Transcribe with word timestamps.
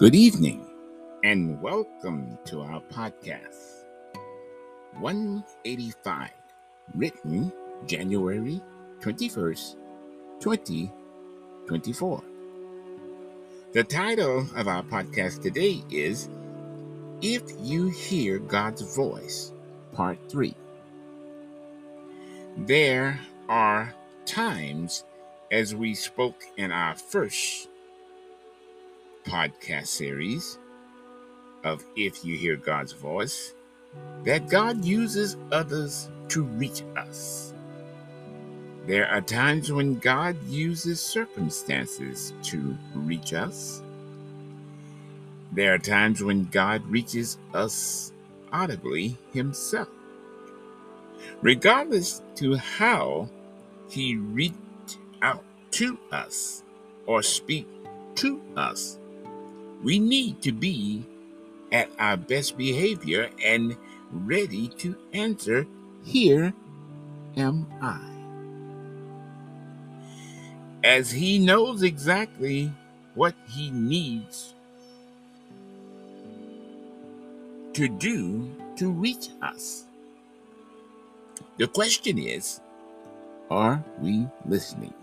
Good 0.00 0.14
evening, 0.14 0.64
and 1.24 1.60
welcome 1.60 2.38
to 2.46 2.62
our 2.62 2.80
podcast 2.90 3.84
185, 4.98 6.30
written 6.94 7.52
January 7.84 8.62
21st, 9.00 9.76
2024. 10.40 12.24
The 13.74 13.84
title 13.84 14.46
of 14.56 14.68
our 14.68 14.82
podcast 14.84 15.42
today 15.42 15.84
is 15.90 16.30
If 17.20 17.42
You 17.60 17.90
Hear 17.90 18.38
God's 18.38 18.96
Voice, 18.96 19.52
Part 19.92 20.18
3. 20.30 20.54
There 22.56 23.20
are 23.50 23.94
times, 24.24 25.04
as 25.52 25.74
we 25.74 25.94
spoke 25.94 26.42
in 26.56 26.72
our 26.72 26.94
first 26.94 27.68
podcast 29.26 29.88
series 29.88 30.58
of 31.64 31.84
If 31.96 32.24
You 32.24 32.36
Hear 32.36 32.56
God's 32.56 32.92
Voice 32.92 33.54
that 34.24 34.48
God 34.48 34.84
uses 34.84 35.36
others 35.52 36.08
to 36.28 36.42
reach 36.44 36.82
us. 36.96 37.54
There 38.86 39.08
are 39.08 39.20
times 39.20 39.72
when 39.72 39.98
God 39.98 40.36
uses 40.48 41.00
circumstances 41.00 42.32
to 42.44 42.76
reach 42.94 43.32
us. 43.34 43.82
There 45.52 45.74
are 45.74 45.78
times 45.78 46.22
when 46.22 46.46
God 46.46 46.86
reaches 46.86 47.38
us 47.54 48.12
audibly 48.52 49.18
himself. 49.32 49.88
Regardless 51.42 52.22
to 52.36 52.56
how 52.56 53.28
he 53.88 54.16
reached 54.16 54.98
out 55.22 55.44
to 55.72 55.98
us 56.12 56.62
or 57.06 57.22
speak 57.22 57.66
to 58.16 58.40
us, 58.56 58.99
we 59.82 59.98
need 59.98 60.42
to 60.42 60.52
be 60.52 61.04
at 61.72 61.90
our 61.98 62.16
best 62.16 62.56
behavior 62.58 63.30
and 63.44 63.76
ready 64.12 64.68
to 64.68 64.96
answer, 65.12 65.66
Here 66.04 66.52
am 67.36 67.66
I. 67.80 68.06
As 70.82 71.10
he 71.10 71.38
knows 71.38 71.82
exactly 71.82 72.72
what 73.14 73.34
he 73.48 73.70
needs 73.70 74.54
to 77.74 77.88
do 77.88 78.50
to 78.76 78.90
reach 78.90 79.28
us. 79.42 79.84
The 81.58 81.66
question 81.66 82.18
is, 82.18 82.60
are 83.50 83.84
we 84.00 84.26
listening? 84.46 84.94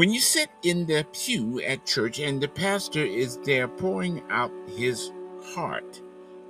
When 0.00 0.14
you 0.14 0.20
sit 0.20 0.48
in 0.62 0.86
the 0.86 1.06
pew 1.12 1.60
at 1.60 1.84
church 1.84 2.20
and 2.20 2.40
the 2.40 2.48
pastor 2.48 3.04
is 3.04 3.36
there 3.44 3.68
pouring 3.68 4.22
out 4.30 4.50
his 4.74 5.12
heart 5.52 6.00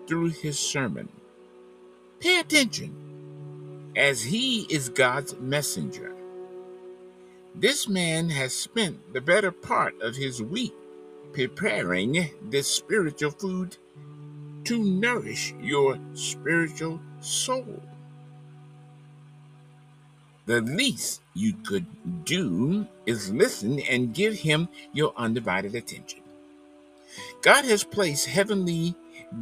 through 0.06 0.28
his 0.28 0.56
sermon, 0.56 1.08
pay 2.20 2.38
attention 2.38 3.90
as 3.96 4.22
he 4.22 4.72
is 4.72 4.88
God's 4.88 5.34
messenger. 5.40 6.14
This 7.52 7.88
man 7.88 8.28
has 8.28 8.54
spent 8.54 9.12
the 9.12 9.20
better 9.20 9.50
part 9.50 10.00
of 10.00 10.14
his 10.14 10.40
week 10.40 10.72
preparing 11.32 12.30
this 12.50 12.68
spiritual 12.68 13.32
food 13.32 13.76
to 14.62 14.78
nourish 14.78 15.54
your 15.60 15.98
spiritual 16.14 17.00
soul 17.18 17.82
the 20.50 20.60
least 20.62 21.20
you 21.34 21.52
could 21.64 21.86
do 22.24 22.84
is 23.06 23.32
listen 23.32 23.78
and 23.88 24.12
give 24.12 24.34
him 24.34 24.68
your 24.92 25.12
undivided 25.16 25.76
attention. 25.76 26.18
God 27.40 27.64
has 27.66 27.84
placed 27.84 28.26
heavenly 28.26 28.96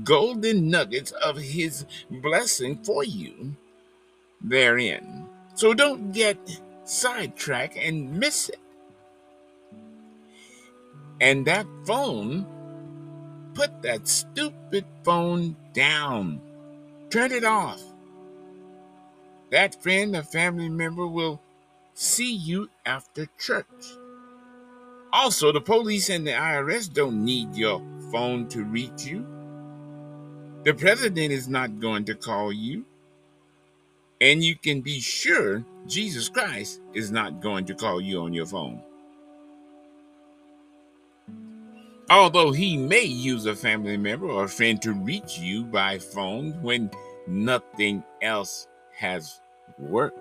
golden 0.05 0.69
nuggets 0.69 1.13
of 1.13 1.39
his 1.39 1.87
blessing 2.11 2.77
for 2.85 3.05
you 3.05 3.57
therein. 4.43 5.25
So 5.55 5.73
don't 5.73 6.13
get 6.13 6.37
sidetracked 6.85 7.79
and 7.79 8.19
miss 8.19 8.51
it. 8.51 8.61
And 11.23 11.47
that 11.47 11.67
phone, 11.87 12.47
put 13.55 13.81
that 13.81 14.07
stupid 14.07 14.85
phone 15.05 15.57
down. 15.73 16.43
Turn 17.09 17.33
it 17.33 17.45
off. 17.45 17.83
That 19.51 19.83
friend 19.83 20.15
or 20.15 20.23
family 20.23 20.69
member 20.69 21.07
will 21.07 21.41
see 21.95 22.33
you 22.33 22.69
after 22.85 23.27
church. 23.39 23.67
Also, 25.13 25.53
the 25.53 25.61
police 25.61 26.11
and 26.11 26.27
the 26.27 26.33
IRS 26.33 26.93
don't 26.93 27.25
need 27.25 27.55
your 27.55 27.83
phone 28.13 28.47
to 28.49 28.65
reach 28.65 29.07
you. 29.07 29.27
The 30.65 30.75
president 30.75 31.33
is 31.33 31.49
not 31.49 31.81
going 31.81 32.05
to 32.07 32.15
call 32.15 32.53
you. 32.53 32.85
And 34.21 34.43
you 34.43 34.57
can 34.57 34.81
be 34.81 35.01
sure 35.01 35.65
Jesus 35.87 36.29
Christ 36.29 36.81
is 36.93 37.11
not 37.11 37.41
going 37.41 37.65
to 37.67 37.75
call 37.75 38.01
you 38.01 38.21
on 38.21 38.33
your 38.33 38.47
phone. 38.47 38.83
Although 42.11 42.53
he 42.53 42.77
may 42.77 43.05
use 43.05 43.47
a 43.47 43.55
family 43.55 43.97
member 43.97 44.29
or 44.29 44.49
friend 44.49 44.81
to 44.83 44.93
reach 44.93 45.39
you 45.39 45.65
by 45.65 45.99
phone 45.99 46.53
when 46.63 46.91
nothing 47.27 48.03
else 48.23 48.67
has 48.99 49.41
worked. 49.79 50.19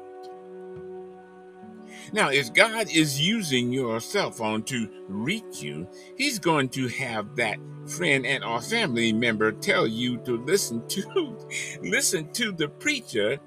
Now, 2.13 2.29
if 2.29 2.53
God 2.53 2.89
is 2.91 3.19
using 3.19 3.73
your 3.73 3.99
cell 3.99 4.31
phone 4.31 4.63
to 4.63 4.89
reach 5.07 5.61
you, 5.61 5.87
He's 6.15 6.39
going 6.39 6.69
to 6.69 6.87
have 6.87 7.35
that 7.35 7.57
friend 7.87 8.25
and 8.25 8.43
or 8.43 8.61
family 8.61 9.11
member 9.11 9.51
tell 9.51 9.87
you 9.87 10.17
to 10.19 10.37
listen 10.37 10.87
to 10.89 11.37
listen 11.81 12.31
to 12.33 12.51
the 12.51 12.67
preacher 12.67 13.39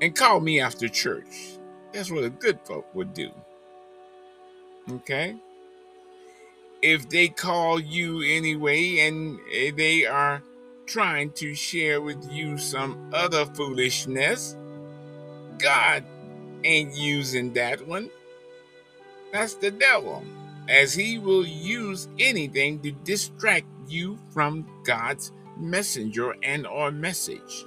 and 0.00 0.14
call 0.14 0.40
me 0.40 0.60
after 0.60 0.88
church. 0.88 1.58
That's 1.92 2.10
what 2.10 2.24
a 2.24 2.30
good 2.30 2.58
folk 2.64 2.86
would 2.94 3.12
do. 3.12 3.30
Okay? 4.90 5.36
If 6.82 7.08
they 7.08 7.28
call 7.28 7.80
you 7.80 8.22
anyway 8.22 9.00
and 9.00 9.38
eh, 9.52 9.72
they 9.76 10.06
are 10.06 10.42
trying 10.86 11.32
to 11.32 11.54
share 11.54 12.00
with 12.00 12.30
you 12.30 12.58
some 12.58 13.10
other 13.12 13.44
foolishness, 13.46 14.56
God 15.58 16.04
ain't 16.64 16.94
using 16.94 17.52
that 17.54 17.86
one. 17.86 18.10
That's 19.32 19.54
the 19.54 19.70
devil, 19.70 20.24
as 20.68 20.94
he 20.94 21.18
will 21.18 21.46
use 21.46 22.08
anything 22.18 22.80
to 22.80 22.92
distract 22.92 23.66
you 23.88 24.18
from 24.30 24.66
God's 24.84 25.32
messenger 25.58 26.34
and 26.42 26.66
or 26.66 26.90
message. 26.90 27.66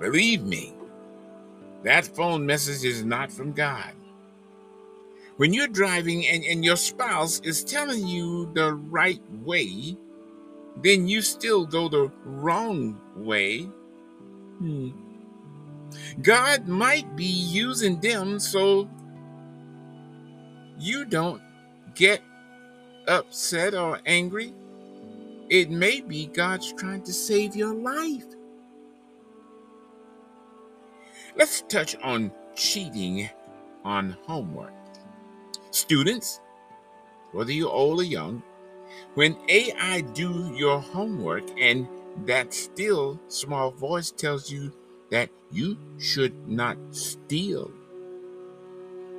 Believe 0.00 0.42
me, 0.42 0.74
that 1.82 2.06
phone 2.06 2.46
message 2.46 2.84
is 2.84 3.04
not 3.04 3.30
from 3.32 3.52
God. 3.52 3.92
When 5.36 5.52
you're 5.52 5.68
driving 5.68 6.26
and, 6.26 6.44
and 6.44 6.64
your 6.64 6.76
spouse 6.76 7.40
is 7.44 7.62
telling 7.62 8.06
you 8.06 8.50
the 8.54 8.74
right 8.74 9.22
way, 9.44 9.96
then 10.82 11.08
you 11.08 11.22
still 11.22 11.66
go 11.66 11.88
the 11.88 12.10
wrong 12.24 13.00
way. 13.16 13.62
Hmm. 14.58 14.90
God 16.22 16.68
might 16.68 17.16
be 17.16 17.24
using 17.24 18.00
them 18.00 18.38
so 18.38 18.88
you 20.78 21.04
don't 21.04 21.42
get 21.94 22.22
upset 23.08 23.74
or 23.74 24.00
angry. 24.06 24.54
It 25.48 25.70
may 25.70 26.00
be 26.00 26.26
God's 26.26 26.72
trying 26.74 27.02
to 27.04 27.12
save 27.12 27.56
your 27.56 27.74
life. 27.74 28.26
Let's 31.36 31.62
touch 31.62 31.96
on 32.02 32.32
cheating 32.54 33.30
on 33.84 34.16
homework. 34.22 34.72
Students, 35.70 36.40
whether 37.32 37.52
you're 37.52 37.70
old 37.70 38.00
or 38.00 38.04
young, 38.04 38.42
when 39.14 39.36
AI 39.48 40.00
do 40.00 40.52
your 40.54 40.80
homework 40.80 41.44
and 41.58 41.88
that 42.26 42.52
still 42.54 43.20
small 43.28 43.70
voice 43.70 44.10
tells 44.10 44.50
you 44.50 44.72
that 45.10 45.30
you 45.50 45.78
should 45.98 46.48
not 46.48 46.76
steal, 46.90 47.70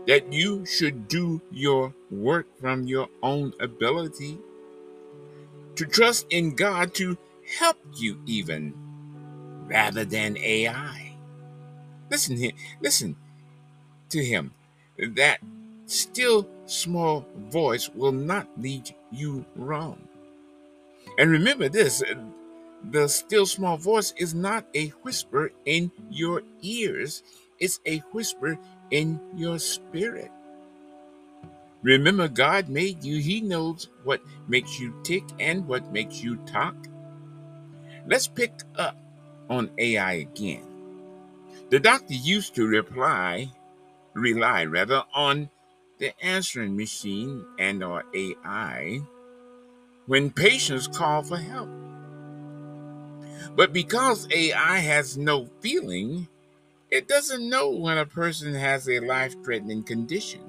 that 0.08 0.32
you 0.32 0.66
should 0.66 1.08
do 1.08 1.42
your 1.52 1.94
work 2.12 2.48
from 2.60 2.88
your 2.88 3.08
own 3.24 3.54
ability, 3.60 4.38
to 5.76 5.86
trust 5.86 6.28
in 6.30 6.56
God 6.56 6.94
to 6.96 7.18
help 7.58 7.78
you, 7.96 8.22
even 8.26 8.74
rather 9.68 10.04
than 10.06 10.38
AI. 10.38 11.16
Listen 12.10 12.38
here, 12.38 12.52
listen 12.82 13.16
to 14.10 14.24
him. 14.24 14.52
That 14.98 15.40
still 15.92 16.48
small 16.66 17.26
voice 17.50 17.90
will 17.90 18.12
not 18.12 18.48
lead 18.58 18.94
you 19.12 19.46
wrong. 19.56 20.00
And 21.18 21.32
remember 21.32 21.70
this 21.70 22.04
the 22.92 23.08
still 23.10 23.46
small 23.46 23.78
voice 23.78 24.14
is 24.18 24.34
not 24.34 24.66
a 24.74 24.88
whisper 25.04 25.52
in 25.66 25.92
your 26.10 26.44
ears, 26.62 27.24
it's 27.60 27.80
a 27.86 27.98
whisper 28.12 28.58
in 28.92 29.20
your 29.36 29.60
spirit. 29.60 30.32
Remember, 31.82 32.28
God 32.28 32.68
made 32.68 33.04
you. 33.04 33.22
He 33.22 33.40
knows 33.40 33.88
what 34.04 34.22
makes 34.48 34.80
you 34.80 34.94
tick 35.04 35.24
and 35.40 35.66
what 35.68 35.94
makes 35.94 36.22
you 36.22 36.36
talk. 36.46 36.76
Let's 38.06 38.28
pick 38.28 38.52
up 38.78 38.98
on 39.50 39.70
AI 39.78 40.14
again. 40.14 40.64
The 41.70 41.80
doctor 41.80 42.14
used 42.14 42.56
to 42.56 42.68
reply, 42.68 43.52
rely 44.14 44.66
rather, 44.66 45.04
on 45.14 45.50
the 46.00 46.14
answering 46.24 46.76
machine 46.76 47.46
and 47.58 47.84
or 47.84 48.04
AI 48.14 49.02
when 50.08 50.32
patients 50.32 50.88
call 50.88 51.22
for 51.22 51.38
help. 51.38 51.70
But 53.56 53.74
because 53.74 54.28
AI 54.32 54.78
has 54.78 55.18
no 55.18 55.50
feeling, 55.62 56.28
it 56.90 57.08
doesn't 57.08 57.48
know 57.48 57.70
when 57.70 57.98
a 57.98 58.06
person 58.06 58.54
has 58.54 58.90
a 58.90 59.00
life-threatening 59.00 59.84
condition. 59.84 60.42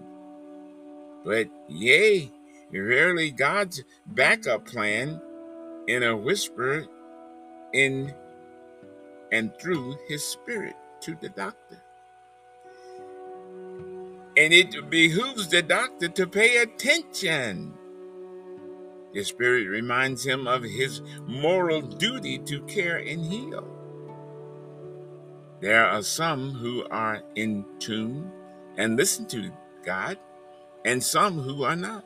But 1.25 1.49
yay, 1.69 2.31
rarely 2.73 3.31
God's 3.31 3.82
backup 4.06 4.67
plan 4.67 5.20
in 5.87 6.02
a 6.02 6.17
whisper 6.17 6.87
in 7.73 8.14
and 9.32 9.52
through 9.61 9.97
his 10.08 10.25
spirit 10.25 10.76
to 11.02 11.17
the 11.20 11.29
doctor. 11.29 11.82
And 14.37 14.53
it 14.53 14.91
behooves 14.91 15.49
the 15.49 15.62
doctor 15.62 16.09
to 16.09 16.27
pay 16.27 16.59
attention. 16.59 17.75
The 19.12 19.25
Spirit 19.25 19.67
reminds 19.67 20.25
him 20.25 20.47
of 20.47 20.62
his 20.62 21.03
moral 21.27 21.81
duty 21.82 22.38
to 22.38 22.61
care 22.62 22.99
and 22.99 23.25
heal. 23.25 23.67
There 25.61 25.85
are 25.85 26.03
some 26.03 26.53
who 26.53 26.87
are 26.91 27.23
in 27.35 27.65
tune 27.81 28.31
and 28.79 28.97
listen 28.97 29.27
to 29.27 29.50
God, 29.85 30.17
and 30.85 31.03
some 31.03 31.41
who 31.41 31.65
are 31.65 31.76
not. 31.76 32.05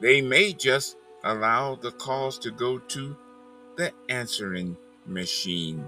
They 0.00 0.20
may 0.20 0.52
just 0.52 0.96
allow 1.24 1.76
the 1.76 1.92
calls 1.92 2.38
to 2.40 2.50
go 2.50 2.78
to 2.78 3.16
the 3.76 3.92
answering 4.08 4.76
machine. 5.06 5.84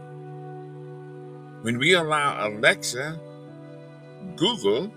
When 1.63 1.79
we 1.79 1.95
allow 1.95 2.49
Alexa, 2.49 3.21
Google, 4.37 4.93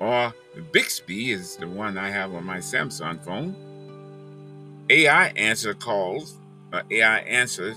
or 0.00 0.34
Bixby 0.72 1.32
is 1.32 1.56
the 1.56 1.68
one 1.68 1.98
I 1.98 2.10
have 2.10 2.34
on 2.34 2.44
my 2.44 2.58
Samsung 2.58 3.24
phone, 3.24 3.56
AI 4.90 5.28
answer 5.30 5.74
calls, 5.74 6.38
uh, 6.72 6.82
AI 6.90 7.18
answers 7.20 7.76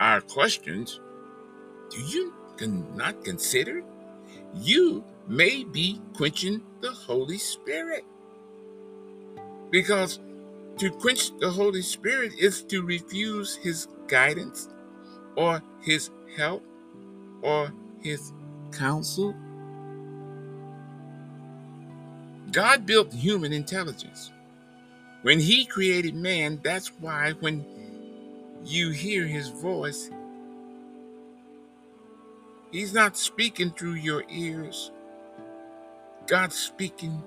our 0.00 0.20
questions. 0.20 1.00
Do 1.90 2.00
you 2.00 2.32
not 2.94 3.24
consider 3.24 3.82
you 4.54 5.04
may 5.28 5.64
be 5.64 6.00
quenching 6.16 6.62
the 6.80 6.92
Holy 6.92 7.38
Spirit? 7.38 8.04
Because 9.70 10.20
to 10.78 10.90
quench 10.90 11.36
the 11.38 11.50
Holy 11.50 11.82
Spirit 11.82 12.32
is 12.38 12.62
to 12.64 12.82
refuse 12.82 13.56
his 13.56 13.88
guidance 14.08 14.68
or 15.36 15.62
his 15.82 16.10
help 16.36 16.64
or 17.42 17.72
his 18.02 18.32
counsel. 18.72 19.34
God 22.52 22.84
built 22.84 23.12
human 23.14 23.52
intelligence. 23.52 24.30
When 25.22 25.40
he 25.40 25.64
created 25.64 26.14
man, 26.14 26.60
that's 26.62 26.88
why 27.00 27.32
when 27.40 27.64
you 28.64 28.90
hear 28.90 29.26
his 29.26 29.48
voice, 29.48 30.10
he's 32.70 32.92
not 32.92 33.16
speaking 33.16 33.70
through 33.70 33.94
your 33.94 34.24
ears. 34.28 34.90
God's 36.26 36.56
speaking 36.56 37.22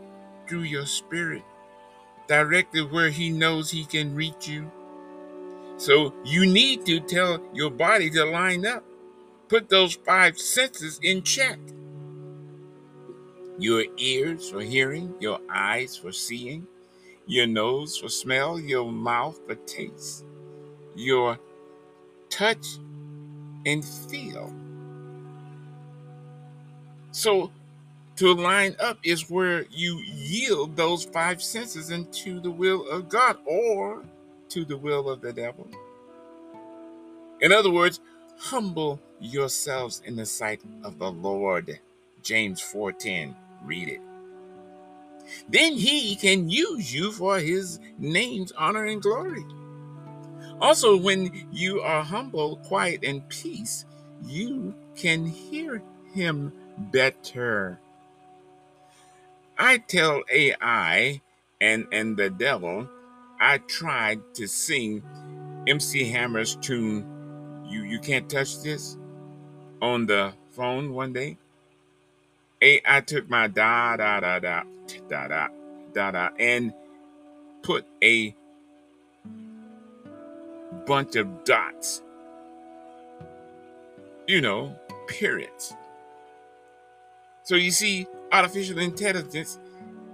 through 0.47 0.63
your 0.63 0.85
spirit 0.85 1.43
directly 2.27 2.81
where 2.81 3.09
he 3.09 3.29
knows 3.29 3.71
he 3.71 3.85
can 3.85 4.15
reach 4.15 4.47
you. 4.47 4.71
So 5.77 6.13
you 6.23 6.45
need 6.45 6.85
to 6.85 6.99
tell 6.99 7.41
your 7.53 7.71
body 7.71 8.09
to 8.11 8.25
line 8.25 8.65
up. 8.65 8.83
Put 9.47 9.69
those 9.69 9.95
five 9.95 10.39
senses 10.39 10.99
in 11.03 11.23
check. 11.23 11.59
Your 13.57 13.85
ears 13.97 14.49
for 14.49 14.61
hearing, 14.61 15.13
your 15.19 15.39
eyes 15.49 15.95
for 15.95 16.11
seeing, 16.11 16.67
your 17.25 17.47
nose 17.47 17.97
for 17.97 18.09
smell, 18.09 18.59
your 18.59 18.91
mouth 18.91 19.39
for 19.45 19.55
taste, 19.55 20.25
your 20.95 21.39
touch 22.29 22.65
and 23.65 23.83
feel. 23.83 24.53
So 27.11 27.51
to 28.17 28.33
line 28.33 28.75
up 28.79 28.97
is 29.03 29.29
where 29.29 29.65
you 29.71 29.97
yield 29.99 30.75
those 30.75 31.05
five 31.05 31.41
senses 31.41 31.91
into 31.91 32.39
the 32.39 32.51
will 32.51 32.87
of 32.89 33.09
God 33.09 33.37
or 33.45 34.03
to 34.49 34.65
the 34.65 34.77
will 34.77 35.09
of 35.09 35.21
the 35.21 35.33
devil. 35.33 35.69
In 37.41 37.51
other 37.51 37.71
words, 37.71 37.99
humble 38.37 38.99
yourselves 39.19 40.01
in 40.05 40.15
the 40.15 40.25
sight 40.25 40.61
of 40.83 40.99
the 40.99 41.11
Lord. 41.11 41.79
James 42.21 42.61
4:10. 42.61 43.35
Read 43.65 43.89
it. 43.89 44.01
Then 45.49 45.73
he 45.73 46.15
can 46.15 46.49
use 46.49 46.93
you 46.93 47.11
for 47.11 47.39
his 47.39 47.79
name's 47.97 48.51
honor 48.53 48.85
and 48.85 49.01
glory. 49.01 49.45
Also, 50.61 50.95
when 50.97 51.47
you 51.51 51.81
are 51.81 52.03
humble, 52.03 52.57
quiet, 52.57 53.03
and 53.03 53.27
peace, 53.29 53.85
you 54.25 54.73
can 54.95 55.25
hear 55.25 55.81
him 56.13 56.53
better. 56.77 57.79
I 59.57 59.79
tell 59.79 60.23
AI 60.31 61.21
and, 61.61 61.87
and 61.91 62.17
the 62.17 62.29
devil, 62.29 62.89
I 63.39 63.59
tried 63.59 64.21
to 64.35 64.47
sing 64.47 65.03
MC 65.67 66.09
Hammer's 66.09 66.55
tune, 66.57 67.05
You 67.67 67.83
You 67.83 67.99
Can't 67.99 68.29
Touch 68.29 68.61
This, 68.61 68.97
on 69.81 70.05
the 70.05 70.33
phone 70.51 70.93
one 70.93 71.13
day. 71.13 71.37
I 72.61 73.01
took 73.01 73.29
my 73.29 73.47
da 73.47 73.97
da 73.97 74.19
da 74.19 74.39
da 74.39 74.63
da 75.09 75.27
da 75.27 75.47
da 75.93 76.11
da 76.11 76.29
and 76.39 76.73
put 77.63 77.85
a 78.03 78.35
bunch 80.85 81.15
of 81.15 81.43
dots. 81.43 82.01
You 84.27 84.41
know, 84.41 84.75
periods. 85.07 85.73
So 87.43 87.55
you 87.55 87.71
see, 87.71 88.07
artificial 88.31 88.79
intelligence, 88.79 89.59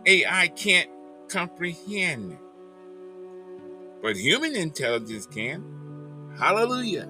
AI 0.06 0.50
can't 0.50 0.90
comprehend. 1.30 2.38
But 4.02 4.18
human 4.18 4.56
intelligence 4.56 5.28
can. 5.28 5.64
Hallelujah. 6.38 7.08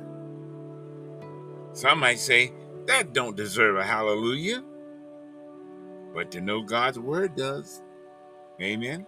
Some 1.74 2.00
might 2.00 2.20
say, 2.20 2.52
that 2.88 3.14
don't 3.14 3.36
deserve 3.38 3.78
a 3.78 3.84
hallelujah. 3.84 4.64
But 6.14 6.32
to 6.32 6.42
know 6.42 6.62
God's 6.62 7.00
word 7.00 7.36
does. 7.36 7.82
Amen. 8.62 9.06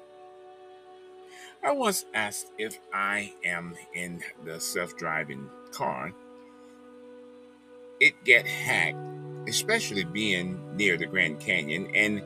I 1.64 1.72
once 1.72 2.06
asked 2.14 2.52
if 2.58 2.80
I 2.94 3.34
am 3.46 3.76
in 3.94 4.22
the 4.44 4.60
self-driving 4.60 5.50
car, 5.72 6.14
it 8.00 8.24
get 8.26 8.46
hacked 8.48 8.98
especially 9.48 10.04
being 10.04 10.60
near 10.76 10.98
the 10.98 11.06
Grand 11.06 11.40
Canyon, 11.40 11.90
and 11.96 12.22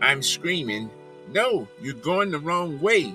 I'm 0.00 0.22
screaming, 0.22 0.90
No, 1.30 1.68
you're 1.80 1.94
going 1.94 2.30
the 2.30 2.38
wrong 2.38 2.80
way. 2.80 3.14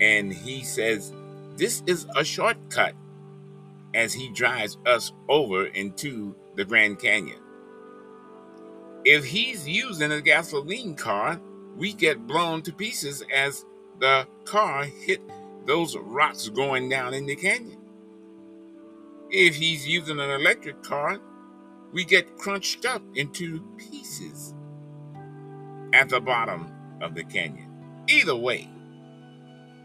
And 0.00 0.32
he 0.32 0.62
says, 0.62 1.12
This 1.56 1.82
is 1.86 2.06
a 2.16 2.24
shortcut 2.24 2.94
as 3.94 4.12
he 4.12 4.28
drives 4.30 4.78
us 4.86 5.12
over 5.28 5.66
into 5.66 6.34
the 6.56 6.64
Grand 6.64 6.98
Canyon. 6.98 7.38
If 9.04 9.26
he's 9.26 9.68
using 9.68 10.12
a 10.12 10.22
gasoline 10.22 10.94
car, 10.94 11.40
we 11.76 11.92
get 11.92 12.26
blown 12.26 12.62
to 12.62 12.72
pieces 12.72 13.22
as 13.34 13.66
the 14.00 14.26
car 14.44 14.84
hit 14.84 15.20
those 15.66 15.96
rocks 15.96 16.48
going 16.48 16.88
down 16.88 17.14
in 17.14 17.26
the 17.26 17.36
canyon. 17.36 17.80
If 19.30 19.56
he's 19.56 19.86
using 19.86 20.20
an 20.20 20.30
electric 20.30 20.82
car, 20.82 21.20
we 21.92 22.04
get 22.04 22.38
crunched 22.38 22.86
up 22.86 23.02
into 23.14 23.62
pieces 23.76 24.54
at 25.92 26.08
the 26.08 26.20
bottom 26.20 26.72
of 27.02 27.14
the 27.14 27.24
canyon. 27.24 27.70
Either 28.08 28.36
way, 28.36 28.70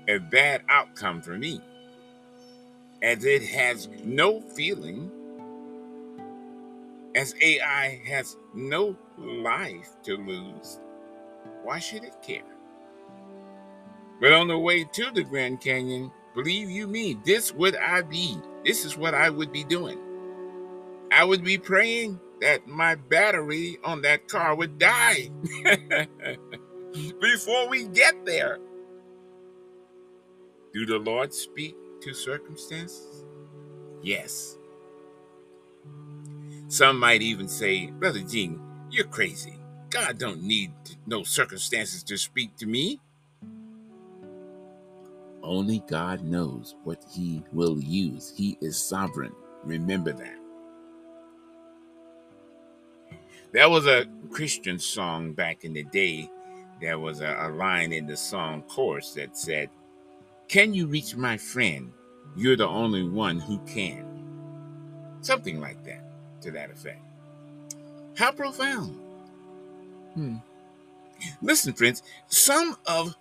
a 0.08 0.20
bad 0.20 0.64
outcome 0.70 1.22
for 1.22 1.38
me, 1.38 1.62
as 3.02 3.26
it 3.26 3.44
has 3.44 3.90
no 4.04 4.42
feeling, 4.42 5.12
as 7.16 7.36
AI 7.42 8.02
has 8.06 8.38
no 8.54 8.96
life 9.20 9.90
to 10.04 10.18
lose. 10.18 10.80
Why 11.64 11.80
should 11.80 12.04
it 12.04 12.16
care? 12.22 12.44
But 14.22 14.34
on 14.34 14.48
the 14.48 14.58
way 14.58 14.84
to 14.84 15.12
the 15.12 15.24
Grand 15.24 15.62
Canyon, 15.62 16.12
believe 16.36 16.70
you 16.70 16.88
me, 16.88 17.18
this 17.26 17.54
would 17.54 17.76
I 17.78 18.02
be. 18.02 18.38
This 18.66 18.86
is 18.86 18.98
what 18.98 19.14
I 19.14 19.30
would 19.30 19.52
be 19.52 19.64
doing. 19.64 20.00
I 21.12 21.24
would 21.24 21.44
be 21.44 21.58
praying 21.58 22.20
that 22.42 22.68
my 22.68 22.96
battery 22.96 23.80
on 23.84 24.02
that 24.04 24.28
car 24.28 24.56
would 24.56 24.78
die. 24.78 25.30
before 27.20 27.68
we 27.70 27.86
get 27.88 28.26
there. 28.26 28.60
Do 30.74 30.86
the 30.86 30.98
Lord 30.98 31.34
speak 31.34 31.76
to 32.02 32.14
circumstances? 32.14 33.26
Yes. 34.02 34.58
Some 36.68 37.00
might 37.00 37.22
even 37.22 37.48
say, 37.48 37.88
Brother 37.88 38.22
Gene, 38.22 38.62
you're 38.92 39.06
crazy. 39.06 39.58
God 39.90 40.18
don't 40.18 40.44
need 40.44 40.72
no 41.08 41.24
circumstances 41.24 42.04
to 42.04 42.18
speak 42.18 42.56
to 42.58 42.66
me. 42.66 43.00
Only 45.42 45.84
God 45.88 46.24
knows 46.24 46.76
what 46.84 47.04
he 47.12 47.44
will 47.54 47.80
use. 47.80 48.34
He 48.36 48.58
is 48.62 48.78
sovereign. 48.78 49.34
Remember 49.64 50.12
that. 50.14 50.36
There 53.52 53.70
was 53.70 53.88
a 53.88 54.06
Christian 54.30 54.78
song 54.78 55.34
back 55.34 55.64
in 55.64 55.74
the 55.74 55.84
day. 55.84 56.30
There 56.82 57.00
was 57.00 57.22
a, 57.22 57.36
a 57.42 57.50
line 57.50 57.94
in 57.94 58.06
the 58.06 58.18
song 58.18 58.64
chorus 58.64 59.14
that 59.14 59.36
said, 59.38 59.70
Can 60.48 60.74
you 60.74 60.88
reach 60.88 61.16
my 61.16 61.38
friend? 61.38 61.92
You're 62.36 62.58
the 62.58 62.68
only 62.68 63.04
one 63.10 63.40
who 63.40 63.60
can. 63.66 64.06
Something 65.22 65.60
like 65.60 65.84
that, 65.86 66.42
to 66.42 66.52
that 66.52 66.70
effect. 66.70 67.09
How 68.20 68.34
profound. 68.34 69.00
Hmm. 70.14 70.36
Listen, 71.42 71.72
friends, 71.72 72.04
some 72.28 72.76
of 72.86 73.16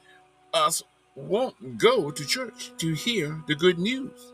us 0.53 0.83
won't 1.15 1.79
go 1.79 2.11
to 2.11 2.27
church 2.27 2.73
to 2.79 2.95
hear 2.95 3.41
the 3.47 3.55
good 3.55 3.79
news, 3.79 4.33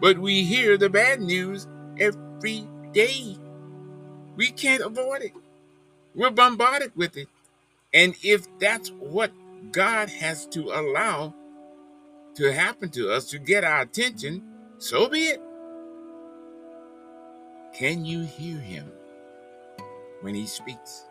but 0.00 0.16
we 0.16 0.44
hear 0.44 0.78
the 0.78 0.88
bad 0.88 1.20
news 1.20 1.66
every 1.98 2.68
day. 2.92 3.36
We 4.36 4.52
can't 4.52 4.80
avoid 4.80 5.22
it. 5.22 5.32
We're 6.14 6.30
bombarded 6.30 6.92
with 6.94 7.16
it. 7.16 7.26
And 7.92 8.14
if 8.22 8.46
that's 8.60 8.90
what 8.90 9.32
God 9.72 10.08
has 10.08 10.46
to 10.54 10.70
allow 10.70 11.34
to 12.36 12.52
happen 12.52 12.90
to 12.90 13.10
us 13.10 13.28
to 13.30 13.40
get 13.40 13.64
our 13.64 13.80
attention, 13.80 14.40
so 14.78 15.08
be 15.08 15.24
it. 15.24 15.42
Can 17.74 18.04
you 18.04 18.22
hear 18.22 18.58
him 18.58 18.92
when 20.24 20.34
he 20.34 20.46
speaks? 20.46 21.04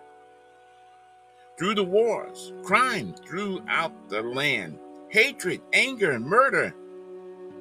Through 1.57 1.75
the 1.75 1.83
wars, 1.83 2.51
crime 2.63 3.13
throughout 3.13 4.09
the 4.09 4.23
land, 4.23 4.79
hatred, 5.09 5.61
anger, 5.71 6.19
murder, 6.19 6.73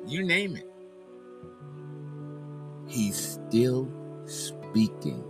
you 0.06 0.24
name 0.24 0.56
it. 0.56 0.66
He's 2.86 3.16
still 3.16 3.86
speaking, 4.24 5.22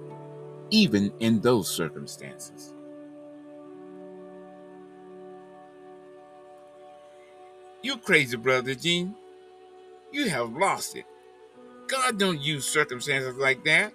even 0.71 1.13
in 1.19 1.41
those 1.41 1.69
circumstances. 1.69 2.73
You 7.83 7.97
crazy 7.97 8.37
brother, 8.37 8.77
Gene. 8.77 9.17
You 10.13 10.29
have 10.29 10.53
lost 10.53 10.95
it. 10.95 11.05
God 11.89 12.17
don't 12.17 12.41
use 12.41 12.65
circumstances 12.65 13.35
like 13.37 13.65
that. 13.65 13.93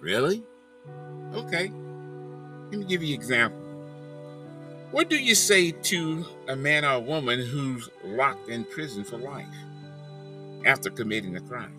Really? 0.00 0.42
Okay. 1.34 1.72
Let 2.70 2.80
me 2.80 2.84
give 2.84 3.02
you 3.02 3.14
an 3.14 3.20
example. 3.20 3.60
What 4.90 5.08
do 5.08 5.16
you 5.16 5.34
say 5.34 5.72
to 5.72 6.24
a 6.48 6.56
man 6.56 6.84
or 6.84 6.92
a 6.92 7.00
woman 7.00 7.40
who's 7.40 7.88
locked 8.04 8.48
in 8.48 8.64
prison 8.64 9.04
for 9.04 9.16
life 9.16 9.46
after 10.66 10.90
committing 10.90 11.36
a 11.36 11.40
crime? 11.40 11.74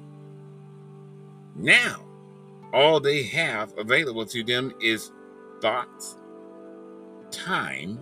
Now, 1.55 2.03
all 2.74 3.00
they 3.00 3.24
have 3.24 3.77
available 3.77 4.25
to 4.27 4.43
them 4.43 4.74
is 4.81 5.12
thoughts, 5.62 6.17
time. 7.31 8.00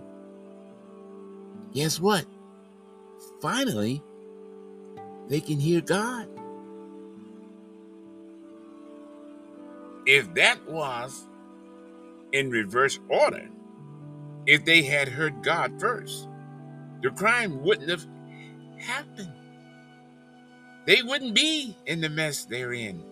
Guess 1.74 2.00
what? 2.00 2.24
finally 3.42 4.00
they 5.28 5.40
can 5.40 5.58
hear 5.58 5.80
God. 5.80 6.28
If 10.06 10.32
that 10.34 10.58
was 10.68 11.26
in 12.32 12.50
reverse 12.50 12.98
order, 13.08 13.48
if 14.46 14.64
they 14.64 14.82
had 14.82 15.08
heard 15.08 15.42
God 15.42 15.80
first, 15.80 16.28
the 17.02 17.10
crime 17.10 17.62
wouldn't 17.62 17.90
have 17.90 18.06
happened. 18.78 19.32
They 20.86 21.02
wouldn't 21.02 21.34
be 21.34 21.76
in 21.86 22.00
the 22.00 22.08
mess 22.08 22.44
they're 22.44 22.72
in. 22.72 23.02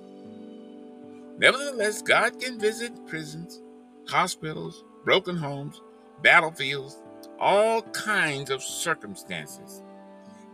Nevertheless, 1.38 2.02
God 2.02 2.40
can 2.40 2.58
visit 2.60 3.06
prisons, 3.06 3.60
hospitals, 4.08 4.84
broken 5.04 5.36
homes, 5.36 5.80
battlefields, 6.22 7.02
all 7.38 7.82
kinds 7.82 8.50
of 8.50 8.62
circumstances. 8.62 9.82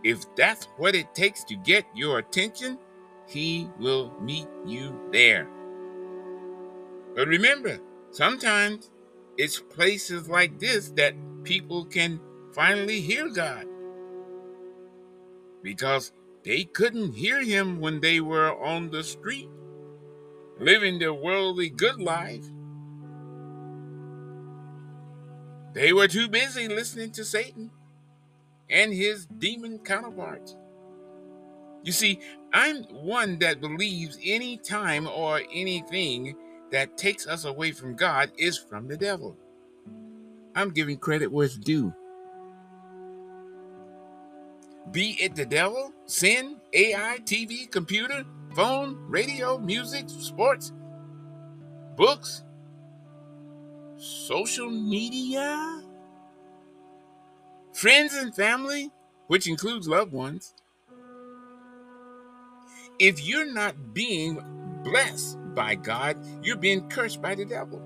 If 0.03 0.23
that's 0.35 0.65
what 0.77 0.95
it 0.95 1.13
takes 1.15 1.43
to 1.45 1.55
get 1.55 1.85
your 1.95 2.19
attention, 2.19 2.79
He 3.27 3.69
will 3.79 4.13
meet 4.21 4.47
you 4.65 4.97
there. 5.11 5.47
But 7.15 7.27
remember, 7.27 7.79
sometimes 8.17 8.89
it's 9.37 9.59
places 9.59 10.27
like 10.27 10.57
this 10.59 10.89
that 10.91 11.13
people 11.43 11.85
can 11.85 12.19
finally 12.51 12.99
hear 12.99 13.29
God. 13.29 13.65
Because 15.61 16.11
they 16.43 16.63
couldn't 16.63 17.13
hear 17.13 17.43
Him 17.43 17.79
when 17.79 18.01
they 18.01 18.19
were 18.19 18.59
on 18.59 18.89
the 18.89 19.03
street, 19.03 19.47
living 20.59 20.97
their 20.97 21.13
worldly 21.13 21.69
good 21.69 21.99
life. 21.99 22.43
They 25.73 25.93
were 25.93 26.07
too 26.07 26.27
busy 26.27 26.67
listening 26.67 27.11
to 27.11 27.23
Satan 27.23 27.69
and 28.67 28.91
his 28.91 29.27
demon 29.27 29.77
counterparts. 29.77 30.57
You 31.83 31.91
see, 31.91 32.19
I'm 32.51 32.83
one 32.85 33.37
that 33.39 33.61
believes 33.61 34.17
any 34.23 34.57
time 34.57 35.07
or 35.07 35.41
anything 35.53 36.35
that 36.71 36.97
takes 36.97 37.27
us 37.27 37.45
away 37.45 37.71
from 37.71 37.95
God 37.95 38.31
is 38.37 38.57
from 38.57 38.87
the 38.87 38.97
devil. 38.97 39.37
I'm 40.55 40.71
giving 40.71 40.97
credit 40.97 41.31
where 41.31 41.45
it's 41.45 41.57
due. 41.57 41.93
Be 44.91 45.17
it 45.19 45.35
the 45.35 45.45
devil, 45.45 45.93
sin, 46.05 46.57
AI, 46.73 47.19
TV, 47.23 47.69
computer, 47.69 48.25
phone, 48.55 48.97
radio, 49.07 49.57
music, 49.57 50.09
sports, 50.09 50.71
books, 51.95 52.43
social 53.97 54.69
media, 54.69 55.83
friends 57.73 58.15
and 58.15 58.33
family, 58.33 58.91
which 59.27 59.47
includes 59.47 59.87
loved 59.87 60.11
ones, 60.13 60.53
if 62.99 63.23
you're 63.23 63.51
not 63.53 63.93
being 63.93 64.41
blessed 64.83 65.37
by 65.57 65.73
God, 65.73 66.17
you're 66.43 66.55
being 66.55 66.87
cursed 66.87 67.19
by 67.19 67.33
the 67.33 67.43
devil. 67.43 67.81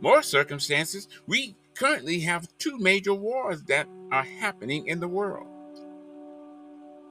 More 0.00 0.20
circumstances, 0.20 1.06
we 1.28 1.54
currently 1.74 2.18
have 2.20 2.48
two 2.58 2.76
major 2.76 3.14
wars 3.14 3.62
that 3.68 3.86
are 4.10 4.24
happening 4.24 4.88
in 4.88 4.98
the 4.98 5.06
world. 5.06 5.46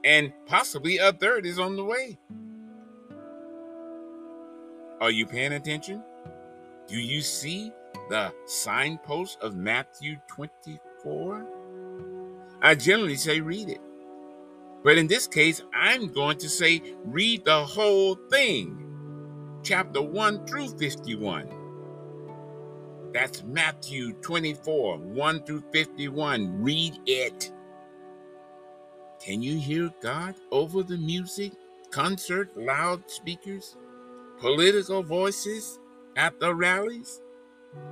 And 0.04 0.34
possibly 0.44 0.98
a 0.98 1.12
third 1.14 1.46
is 1.46 1.58
on 1.58 1.76
the 1.76 1.84
way. 1.84 2.18
Are 5.00 5.10
you 5.10 5.24
paying 5.24 5.54
attention? 5.54 6.04
Do 6.86 6.98
you 6.98 7.22
see 7.22 7.72
the 8.10 8.34
signpost 8.44 9.40
of 9.40 9.56
Matthew 9.56 10.16
24? 10.26 11.46
I 12.60 12.74
generally 12.74 13.16
say 13.16 13.40
read 13.40 13.70
it. 13.70 13.80
But 14.84 14.98
in 14.98 15.06
this 15.06 15.26
case, 15.26 15.62
I'm 15.72 16.08
going 16.12 16.36
to 16.38 16.48
say 16.50 16.82
read 17.04 17.46
the 17.46 17.64
whole 17.64 18.16
thing, 18.30 18.89
chapter 19.62 20.02
1 20.02 20.46
through 20.46 20.68
51. 20.78 21.48
That's 23.12 23.42
Matthew 23.44 24.12
24, 24.14 24.98
1 24.98 25.42
through 25.44 25.64
51. 25.72 26.62
Read 26.62 26.98
it. 27.06 27.52
Can 29.20 29.42
you 29.42 29.58
hear 29.58 29.90
God 30.00 30.34
over 30.50 30.82
the 30.82 30.96
music, 30.96 31.52
concert, 31.90 32.56
loudspeakers, 32.56 33.76
political 34.38 35.02
voices 35.02 35.78
at 36.16 36.38
the 36.40 36.54
rallies? 36.54 37.20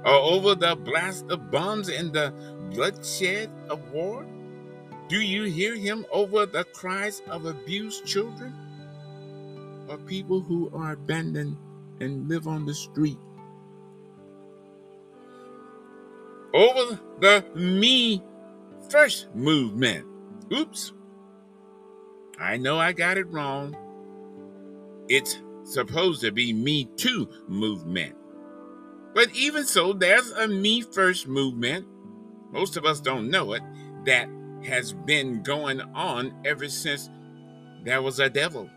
or 0.04 0.14
over 0.14 0.54
the 0.54 0.76
blast 0.76 1.30
of 1.30 1.50
bombs 1.50 1.88
and 1.88 2.12
the 2.12 2.32
bloodshed 2.70 3.50
of 3.68 3.92
war? 3.92 4.26
Do 5.08 5.20
you 5.20 5.44
hear 5.44 5.74
him 5.74 6.04
over 6.12 6.46
the 6.46 6.64
cries 6.64 7.22
of 7.28 7.46
abused 7.46 8.04
children? 8.04 8.54
Or 9.88 9.98
people 9.98 10.40
who 10.40 10.70
are 10.74 10.92
abandoned 10.92 11.56
and 12.00 12.28
live 12.28 12.46
on 12.46 12.66
the 12.66 12.74
street? 12.74 13.18
Over 16.54 17.00
the 17.20 17.44
me 17.54 18.22
first 18.90 19.34
movement. 19.34 20.06
Oops. 20.52 20.92
I 22.38 22.56
know 22.56 22.78
I 22.78 22.92
got 22.92 23.18
it 23.18 23.26
wrong. 23.28 23.76
It's 25.08 25.40
supposed 25.64 26.20
to 26.22 26.32
be 26.32 26.52
me 26.52 26.86
too 26.96 27.28
movement. 27.46 28.14
But 29.14 29.34
even 29.34 29.64
so, 29.64 29.92
there's 29.92 30.30
a 30.32 30.46
me 30.46 30.82
first 30.82 31.26
movement 31.26 31.86
most 32.50 32.76
of 32.76 32.84
us 32.84 33.00
don't 33.00 33.30
know 33.30 33.52
it, 33.52 33.62
that 34.04 34.28
has 34.64 34.92
been 34.92 35.42
going 35.42 35.80
on 35.94 36.34
ever 36.44 36.68
since 36.68 37.10
there 37.84 38.02
was 38.02 38.20
a 38.20 38.30
devil. 38.30 38.70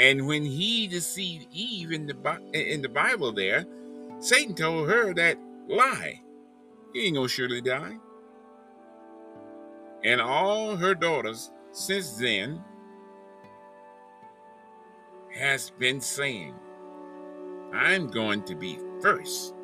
And 0.00 0.26
when 0.26 0.46
he 0.46 0.86
deceived 0.86 1.48
Eve 1.52 1.92
in 1.92 2.06
the 2.06 2.16
in 2.54 2.80
the 2.80 2.88
Bible 2.88 3.32
there, 3.32 3.66
Satan 4.18 4.54
told 4.54 4.88
her 4.88 5.12
that 5.12 5.36
lie. 5.68 6.22
You 6.94 7.02
ain't 7.02 7.16
gonna 7.16 7.28
surely 7.28 7.60
die. 7.60 7.98
And 10.02 10.18
all 10.22 10.74
her 10.76 10.94
daughters 10.94 11.50
since 11.72 12.12
then 12.14 12.64
has 15.34 15.68
been 15.68 16.00
saying, 16.00 16.54
I'm 17.74 18.06
going 18.06 18.42
to 18.44 18.54
be 18.54 18.78
first. 19.02 19.54